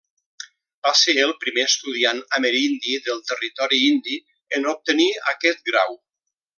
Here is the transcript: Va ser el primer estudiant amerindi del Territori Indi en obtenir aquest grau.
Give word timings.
Va 0.87 0.93
ser 1.01 1.13
el 1.25 1.33
primer 1.43 1.65
estudiant 1.65 2.23
amerindi 2.39 2.97
del 3.11 3.23
Territori 3.29 3.83
Indi 3.93 4.21
en 4.59 4.69
obtenir 4.77 5.11
aquest 5.37 5.67
grau. 5.73 5.99